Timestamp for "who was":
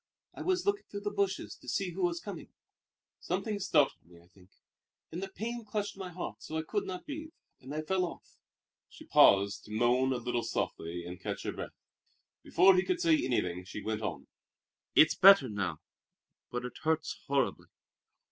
1.91-2.19